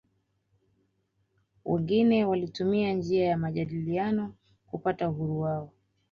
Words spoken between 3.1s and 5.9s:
ya majadiliano kupata uhuru wao